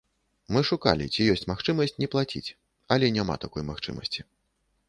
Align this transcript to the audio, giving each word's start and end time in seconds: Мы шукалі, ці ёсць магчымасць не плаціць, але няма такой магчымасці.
Мы 0.55 0.61
шукалі, 0.69 1.05
ці 1.17 1.27
ёсць 1.33 1.45
магчымасць 1.51 1.95
не 2.05 2.09
плаціць, 2.15 2.53
але 2.97 3.11
няма 3.19 3.37
такой 3.45 3.67
магчымасці. 3.73 4.21